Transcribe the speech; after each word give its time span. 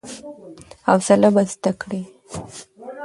حوصله 0.87 1.29
به 1.35 1.43
زده 1.51 1.71
کړې! 1.81 2.01